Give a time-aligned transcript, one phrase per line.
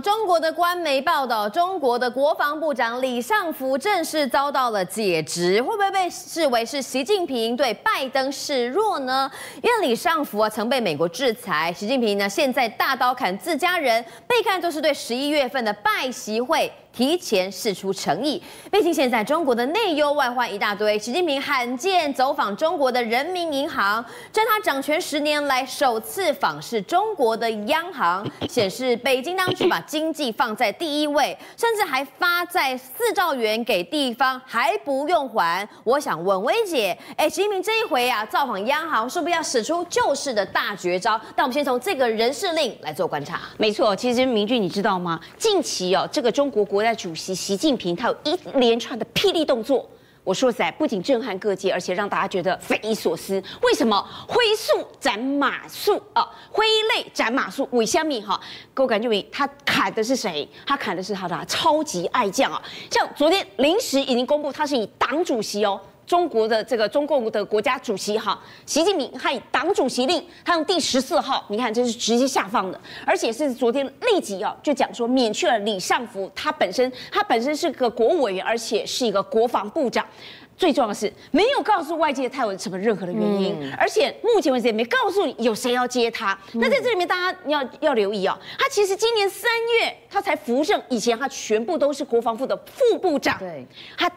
[0.00, 9.30] 中国的官媒报道，中国的国防部长李尚福正式遭到了解职，会不会被视为是习近平对拜登示弱呢？
[9.62, 16.72] 因为李尚福啊曾被美国制裁，习近平呢现在大刀砍自家人，被看作是对十一月份的拜习会。
[16.92, 18.40] 提前释出诚意，
[18.70, 20.98] 毕竟现在中国的内忧外患一大堆。
[20.98, 35.66] 习近平罕见走访中国的人民银行，这他掌权十年来首次访视中国的央行，显示北京当局把经济放在第一位，甚至还发债四兆元给地方，还不用还。
[35.84, 41.18] 我想问薇姐，哎，习近平这一回啊造访央行，是不是要使出救市的大绝招？
[41.34, 43.40] 但我们先从这个人事令来做观察。
[43.56, 45.18] 没错，其实明俊你知道吗？
[45.38, 49.88] 近期哦，这个中国国在主席习近平，他有一连串的霹雳动作。
[50.24, 53.42] 我说实在，不仅震撼各界，而且让大家觉得匪夷所思。
[53.62, 56.24] 为什么挥速斩马謖啊？
[56.48, 56.64] 挥
[56.94, 58.40] 泪斩马謖，为虾米哈？
[58.72, 60.48] 给我感觉，他砍的是谁？
[60.64, 62.62] 他砍的是他的超级爱将啊！
[62.88, 65.80] 像昨天临时已经公布，他是以党主席哦。
[66.06, 80.06] 中国的这个中共的国家主席哈，习近平他以党主席令，他用第十四号，你看这是直接下放的，而且是昨天立即啊就讲说免去了李尚福，他本身他本身是个国务委员，而且是一个国防部长。
[80.54, 86.38] 最重要的是没有告诉外界他有什么任何的原因，嗯、而且目前为止也没告诉你有谁要接他。
[86.52, 89.50] 嗯、那在这里面大家要要留意啊、哦，他其实今年三
[89.80, 93.36] 月他才扶正，以前他全部都是国防部的副部长。
[93.38, 93.66] 对，
[93.96, 94.08] 他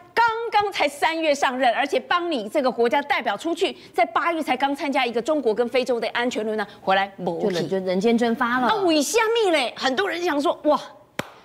[0.56, 8.68] 刚刚才三月上任，而且帮你这个国家代表出去，在八月才刚参加一个中国跟非洲的安全论坛，回来就人就人间蒸发了。
[8.68, 9.74] 啊，为虾密嘞？
[9.76, 10.80] 很多人想说哇。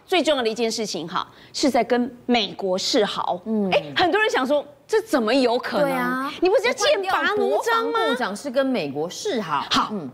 [0.07, 3.41] 最重要的一件事情哈，是在跟美国示好。
[3.45, 5.87] 嗯，哎，很多人想说，这怎么有可能？
[5.87, 7.99] 对啊，你不是要剑拔弩张吗？
[8.09, 9.65] 部长是跟美国示好。
[9.71, 10.09] 好，嗯，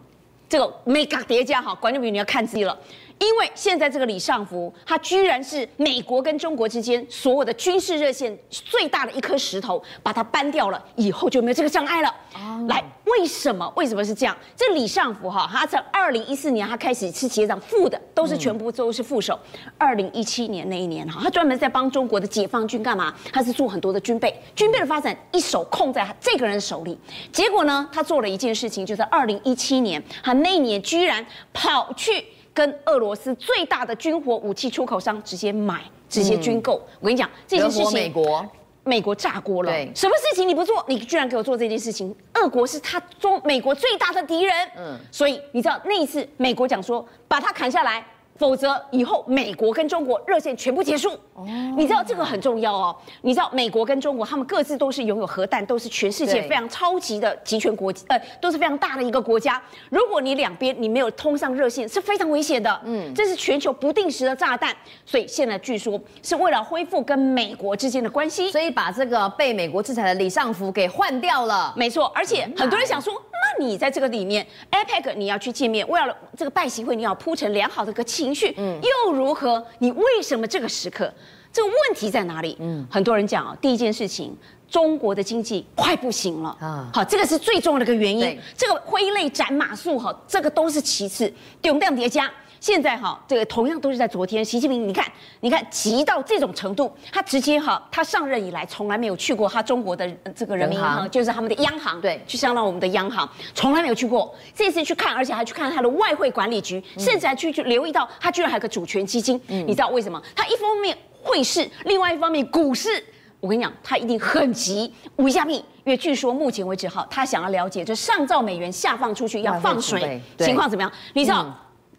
[0.48, 2.78] 这个美港叠加哈，观众朋友你要看自己了。
[3.20, 12.10] 因为现在这个李尚福，他居然是美国跟中国之间所有的军事热线最大的一颗石头，把它搬掉了，以后就没有这个障碍了。
[12.36, 13.72] 哦，来，为什么？
[13.76, 14.38] 为什么是这样？
[14.56, 19.40] 这李尚福哈，他在二零一四年他开始是结长副的，都是全部都是副手。
[19.78, 23.14] 二零一七年那一年哈，他专门在帮中国的解放军干嘛？
[23.34, 26.98] 他是做很多的军备，军备的发展一手控在他这个人手里。
[27.32, 32.24] 结果呢，他做了一件事情，就在二零一七年，他那一年居然跑去。
[32.58, 36.78] 跟俄罗斯最大的军火武器出口商直接买，直接军购。
[36.78, 38.44] 嗯、我跟你讲，这件事情，美国
[38.84, 39.70] 美国炸锅了。
[39.70, 42.16] 对，什么事情你不做，你居然给我做这件事情？
[42.34, 44.56] 俄国是他中美国最大的敌人。
[44.76, 48.04] 嗯，所以你知道那一次，美国讲说把他砍下来。
[48.38, 51.12] 否则以后美国跟中国热线全部结束。
[51.34, 52.96] 哦，你知道这个很重要哦。
[53.22, 59.62] 你知道美国跟中国他们各自都是拥有核弹，都是全世界非常超级的集权国，呃，都是非常大的一个国家。
[59.90, 62.82] 如果你两边你没有通上热线，是非常危险的。
[62.86, 64.76] 嗯，这是全球不定时的炸弹。
[65.06, 71.74] 所以现在据说是为了恢复跟美国之间的关系，所以把这个被美国制裁的李尚福给换掉了。
[71.76, 73.14] 没错，而且很多人想说。
[73.40, 79.64] 那你在这个里面，APEC 你要去见面，为了这个拜习会，你要铺成良好的一个情绪，嗯，又如何？
[79.80, 81.12] 你为什么这个时刻？
[81.54, 82.58] 这个问题在哪里？
[82.60, 84.36] 嗯，很多人讲啊，第一件事情，
[84.70, 88.38] 中国的经济快不行了啊，好，这个是最重要的一个原因。
[88.56, 92.32] 这个挥泪斩马谡，哈，这个都是其次，对我们这样叠加。
[92.60, 95.06] 现在哈，这个同样都是在昨天，习近平，你看，
[95.42, 110.22] 你看急到这种程度，他直接哈，他上任以来从来没有去过他中国的这个人民银行，就是他们的央行，对，去相当我们的央行，从来没有去过，这次去看，而且还去看他的外汇管理局，甚至还去去留意到他居然还有个主权基金，嗯，你知道为什么？
[110.36, 113.04] 他一方面汇市，另外一方面股市，
[113.40, 120.92] 我跟你讲，他一定很急，五加密，因为据说目前为止哈，他想要了解，就上兆美元下放出去要放水情况怎么样？
[121.14, 121.44] 你知道？
[121.44, 121.54] 嗯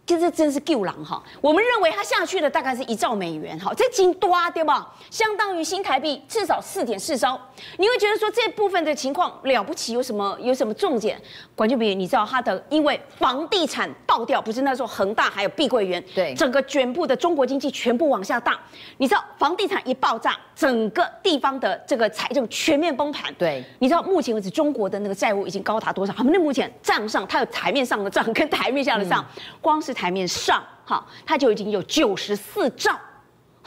[0.09, 1.23] 其实真是救狼哈！
[1.39, 4.91] 我们认为它下去的大概是一兆美元哈，这金多对吧？
[5.11, 7.39] 相当于新台币至少四点四兆。
[7.77, 9.93] 你会觉得说这部分的情况了不起？
[9.93, 11.21] 有什么有什么重点？
[11.55, 18.59] 关键比你知道它的，因为房地产倒掉，不是那时候恒大还有碧桂园，对，整个全部的中国经济全部往下大。
[18.97, 23.35] 你知道房地产一爆炸，整个地方的这个财政全面崩盘。
[23.35, 26.15] 对，你知道目前为止中国的那个债务已经高达多少？
[26.15, 29.98] 他们那目前账上，它有台面上的账跟台面下的账，嗯、光是。
[29.99, 32.97] 台面上，哈，它就已经有九十四兆，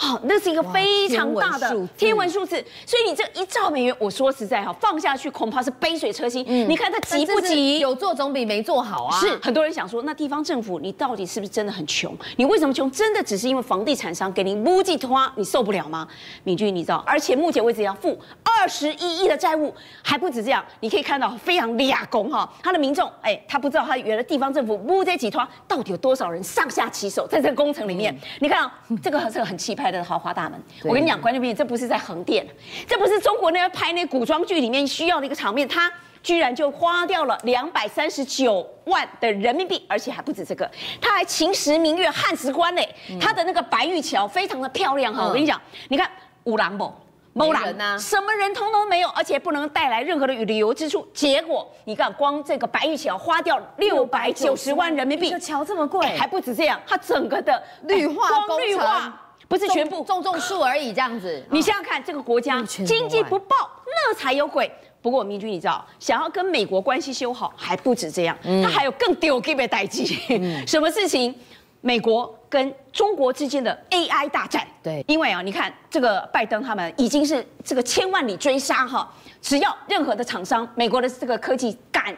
[0.03, 6.44] 好，那是一个非常大的天文数字，字，所以你这一兆美元，我说实在哈，放下去恐怕是杯水车薪。
[6.48, 7.77] 嗯，你看他急不急？
[7.77, 9.19] 有做总比没做好啊。
[9.19, 12.18] 是，很多人想说，那地方政府你到底是不是真的很穷？
[12.36, 12.89] 你为什么穷？
[12.89, 16.07] 真的只是因为房地产商给你无计花，你受不了吗？
[16.44, 17.03] 敏君，你知道？
[17.06, 19.71] 而且目前为止要付二十一亿的债务，
[20.01, 20.65] 还不止这样。
[20.80, 28.12] 你可以看到非常俩工哈，他的民众哎，他不知道他原来地方政府无这几拖到底有多少人上下其手在这个工程里面。
[28.15, 30.61] 嗯、你看啊，这个这个很气派的豪华大门。
[30.83, 32.45] 我跟你讲，观众朋友，这不是在横店，
[32.88, 35.91] 这不是中国那边拍那古装剧里面需要的一个场面，他
[36.23, 40.69] 居然就花掉了两百三十九万的人民币，而且还不止这个，
[41.01, 42.88] 他还秦时明月汉时关嘞，
[43.19, 45.25] 他的那个白玉桥非常的漂亮哈。
[45.27, 45.59] 我跟你讲，
[45.89, 46.09] 你看
[46.43, 46.93] 五郎不，
[47.33, 51.07] 某人呐，什么人通通没有，而且不能带来任何的旅游支出。
[51.13, 59.20] 结果你看，光这个白玉桥花掉六百九十万人民币，这桥这么贵，还不止这样，它整个的绿化工程，绿化
[59.51, 61.45] 不是全部种种树而已，这样子。
[61.50, 63.53] 你想想看，这个国家经济不爆，
[63.86, 64.71] 那才有鬼。
[65.01, 70.06] 不过明君你知道，想要跟美国关系修好，还不止这样，它还有更丢给的代志。
[70.65, 71.36] 什么事情？
[71.81, 79.12] 美国跟中国之间的 AI 大战，对，因为啊，你看这个拜登他们已经是这个千万里追杀哈，
[79.42, 82.15] 只要任何的厂商，美国的这个科技敢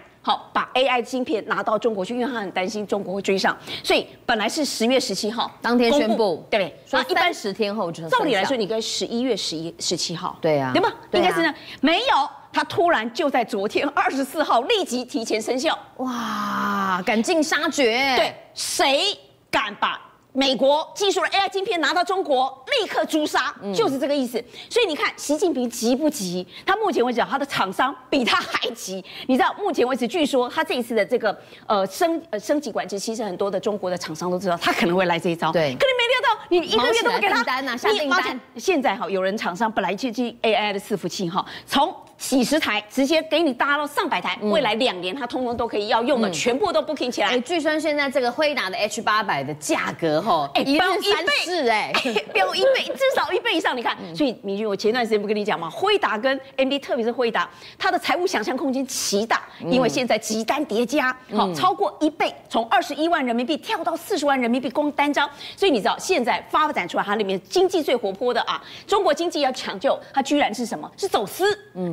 [0.74, 6.80] AI 芯片拿到中国去，因为他很担心中国会追上，所以本来是十月十七号当天宣布，对不对？
[6.86, 10.92] 所以一般十天后就照理来说，你跟十一月十一十七号，对啊，对吗？
[11.12, 19.18] 应该是呢，没有，他突然就在昨天二十四号立即提前生效，哇，赶尽杀绝，对，谁？
[19.52, 20.02] 敢把
[20.34, 24.44] 美国技术的 AI 晶片拿到中国，立刻诛杀，就是这个意思。
[24.68, 26.46] 所以你看，习近平急不急？
[26.66, 29.04] 他目前为止，他的厂商比他还急。
[29.28, 31.38] 你知道，目前为止，据说他这一次的这个
[31.68, 35.52] 呃升呃升级管制，其实很多的中国的厂商都知道，他可能会来这一招。
[35.52, 38.40] 对，可你没料到，你一个月都不给他单啊，下订单。
[38.58, 47.28] 现在哈，有人厂商本来就进 AI 的伺服器哈，从几十台直接给你搭到上百台，未来两年它通通都可以要用的，全部都 booking 起来。
[47.28, 51.92] 哎，据说现在这个辉达的 H 八百的价格哈，哎，飙一倍， 哎，
[52.34, 53.76] 飙一倍，至少一倍以上。
[53.76, 55.70] 你看，所以明君，我前段时间不跟你讲吗？
[55.70, 65.30] 辉达跟 AMD，特别是辉达，它的财务想象空间奇大，因为现在急单叠加，好，超过一倍，从二十一万人民币跳到四十万人民币，光单张。
[65.58, 70.90] 所以你知道，现在发展出来它里面经济最活泼的啊，中国经济要抢救，它居然是什么？
[70.96, 71.92] 是走私，嗯。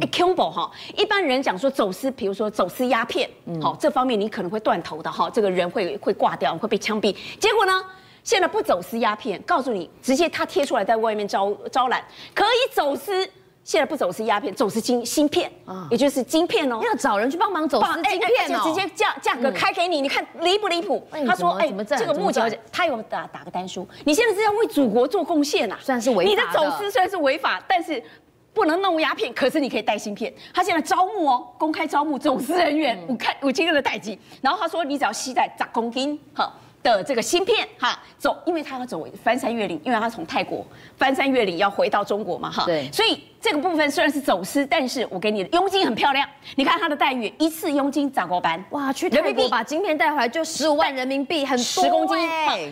[0.51, 3.29] 哈，一般人讲说走私，比如说走私鸦片，
[3.63, 7.15] 好，这方面你可能会断头的哈，这个人会会挂掉，会被枪毙。
[7.39, 7.85] 结果呢，
[8.25, 12.05] 现在不走私鸦片，告诉你，直接他贴出来在外面招招揽，
[12.35, 13.29] 可以走私。
[13.63, 21.07] 现在不走私鸦片，走私晶芯片啊，也就是晶片哦，要找人去帮忙走私晶片哦，直接价价格开给你，你看离不离谱？
[21.27, 26.31] 他说，哎，这个目前他有打打个单书，你现在是要为祖国做贡献呐，算是违法。
[26.31, 28.03] 你的走私虽然是违法，但是。
[28.53, 30.33] 不能弄鸦片，可是你可以带芯片。
[30.53, 34.19] 他现在招募哦，公开招募走私人员，五看我今天的代金。
[34.43, 36.53] 然后他说，你只要携带十公斤哈
[36.83, 40.67] 的这个芯片哈走，因为他要走翻山越岭，因为他从泰国
[40.97, 42.65] 翻山越岭要回到中国嘛哈。
[42.67, 43.25] 对，所以。
[43.43, 46.29] 这个部分虽然是走私，但是我给你的佣金很漂亮。
[46.57, 52.19] 你看它的待遇，一次佣金涨过班，哇，去泰国把晶片带回来就十五万人民币，很多十公斤。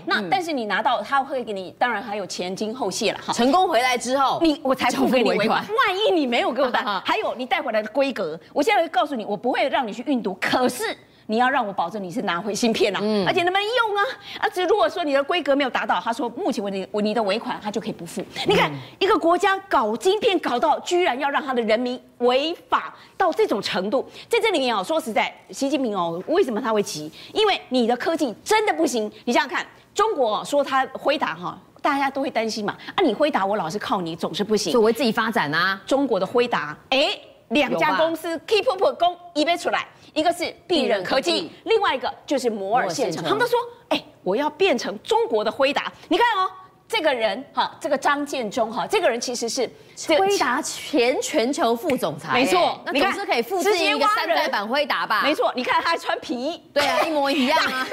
[0.05, 3.33] 那但是你拿到，他会给你，当然还有前金后谢了哈。
[3.33, 5.65] 成功回来之后，你我才不给你尾款。
[5.65, 10.95] 万一你没有给我带，还有你带回来的规格，我现在会告诉你，我不会让你去运毒，可是。
[11.31, 14.03] 你要让我保证你是拿回芯片啊，嗯、而且能不能用啊？
[14.41, 18.25] 而且如果说你的规格没有达到，他说目前为止你的尾款他就可以不付。
[18.47, 27.13] 你看一个国家搞晶片搞到居然要让他的人民违法到这种程度，在这里面哦，说实在，习近平哦，为什么他会急？
[27.35, 29.13] 因为你的科技真的不行。
[29.27, 32.75] 你想想看，中国哦说他辉达哈，大家都会担心嘛。
[32.95, 35.79] 啊，你辉达我老是靠你总是不行，所以我会自己发展啊。
[35.85, 37.11] 中国的辉达，哎，
[37.49, 39.87] 两家公司 keep up 公一杯出来。
[40.15, 43.23] 一个是必韧科技，另外一个就是摩尔线程。
[43.23, 43.59] 他们都说，
[43.91, 45.93] 哎，我要变成中国的辉达。
[46.09, 46.51] 你看哦，
[46.89, 49.71] 这个人哈，这个张建忠哈，这个人其实是
[50.19, 52.33] 辉达前全球副总裁。
[52.33, 55.23] 没错，那总是可以复制一个山寨版辉达吧？
[55.23, 57.87] 没错，你看他还穿皮衣，对啊， 一模一样啊。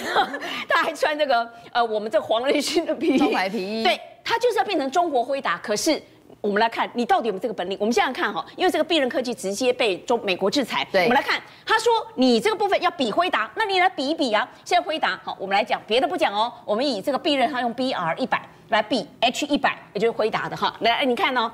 [0.66, 3.84] 他还穿这个呃，我们这黄仁勋的皮衣，招牌皮衣。
[3.84, 6.02] 对，他就是要变成中国辉达，可是。
[6.44, 7.78] 我们来看，你到底有没有这个本领？
[7.80, 10.86] 我们现在看哈，因为这个必韧科技直接被中美国制裁。
[10.92, 14.46] 对，我们来看，他说你这个部分要比辉达，那你来比一比啊。
[14.62, 20.76] 现在辉达好，我们来讲别的不讲哦，我们以这个必韧，他用 BR 一百来比 H 一百，也就是辉达的哈。
[20.80, 21.50] 来，你看哦，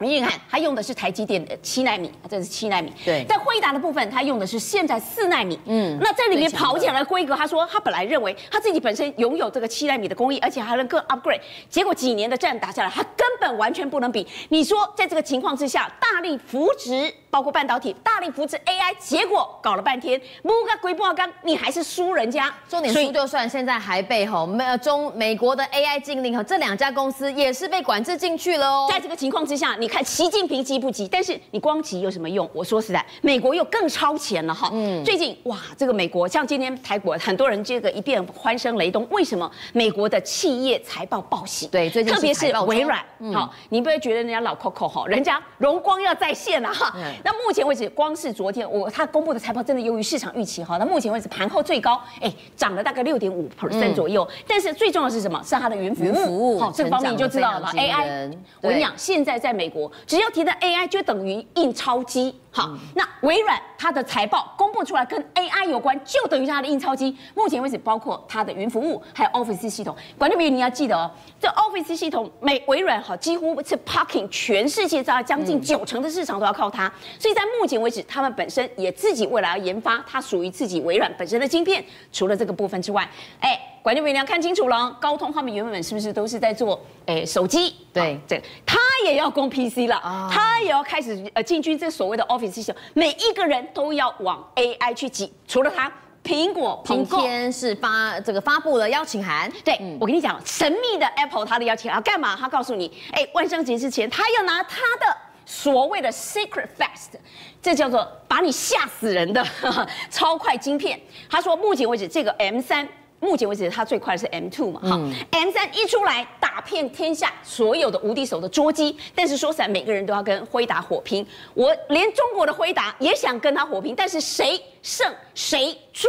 [0.00, 2.92] 你看，它用的是台积电的七纳米，这是七纳米。
[3.04, 5.58] 对，在辉达的部分，它用的是现在四纳米。
[5.66, 11.40] 嗯，那这里面跑起来的规格，他说他本来认为他自己本身拥有这个七纳米的工艺，而且还能更 upgrade。
[11.68, 14.24] 结果几年的战打下来，他根本完全不能比。
[14.50, 22.54] 你说在这个情况之下，大力扶植包括半导体，大力扶持 AI，结果搞了半天，木个龟不刚，你还是输人家。
[22.68, 28.86] 重点输就算，现在还被吼美中美国的 AI 禁令，哈，这两家公司也是被管制进去了哦。
[28.88, 29.88] 在这个情况之下，你。
[29.88, 31.08] 看习近平急不急？
[31.10, 32.46] 但是你光急有什么用？
[32.52, 34.68] 我说实在，美国又更超前了哈。
[34.70, 39.08] 嗯，最近哇，这个美国像今天台股很多人这个一片欢声雷动。
[39.10, 39.50] 为什么？
[39.72, 41.66] 美国的企业财报报喜。
[41.68, 42.98] 对，最近特别是微软。
[42.98, 46.92] 好、嗯，你不要觉得人家老 Coco 哈，人家荣光要再现了哈。
[46.94, 50.76] 嗯、那目前为止，光是昨天我他公布的财报真的优于市场预期哈。
[50.78, 54.26] 那目前为止盘后最高，哎，涨了大概六点五 percent 左右。
[54.30, 55.42] 嗯、但是最重要的是什么？
[55.44, 56.58] 是它的云服务。
[56.58, 57.66] 好，这个方面你就知道了。
[57.74, 59.90] AI，我跟你讲，现在在美国。
[60.06, 62.34] 只要提到 AI，就等于印钞机。
[62.58, 67.16] 好，那微软它的财报公布出来跟 AI 有关，就等于它的印钞机。
[67.36, 69.94] 目前为止，包括它的云服务，还有 Office 系统。
[70.18, 71.08] 管理员你要记得哦，
[71.40, 76.92] 这 Office 系统，美微软哈几乎是 parking 全世界，在将近九成的市场都要靠它。
[77.16, 81.84] 所以在目前为止，他们本身也自己未来要研发它属于自己微软本身的晶片。
[82.12, 87.76] 除了这个部分之外，哎，管理员你要看清楚了，高通他们原本是不是都是在做哎手机？
[87.92, 90.00] 对，这它也要攻 PC 了，
[90.30, 92.74] 他也要开始呃进军这所谓的 Office。
[92.94, 95.90] 每一个人都要往 AI 去挤，除了他，
[96.24, 99.50] 苹果今天是发这个发布了邀请函。
[99.64, 102.36] 对、嗯、我跟你讲，神秘的 Apple 他的邀请函干嘛？
[102.36, 107.18] 他告诉你，哎，万圣节之前，他要拿他的所谓的 Secret Fast，
[107.62, 111.00] 这叫做把你吓死人的呵呵 超快晶片。
[111.30, 112.88] 他说，目前为止这个 M 三。
[113.20, 121.26] 目前为止，它最快的是 M2 嘛，哈、嗯、M3 一出来打遍天下所有的无敌手的捉机，但是说实在，每个人都要跟辉达火拼。
[121.54, 126.08] 我连中国的辉达也想跟他火拼，但是谁胜谁输，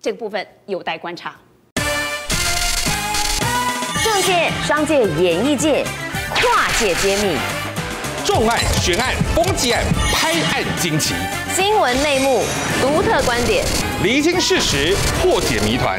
[0.00, 1.34] 这个部分有待观察。
[4.04, 5.84] 政界、商界、演艺界，
[6.34, 7.36] 跨界揭秘，
[8.26, 9.82] 重案、悬案、攻击案、
[10.12, 11.14] 拍案惊奇，
[11.54, 12.42] 新闻内幕、
[12.82, 13.64] 独特观点，
[14.02, 15.98] 厘清事实，破解谜团。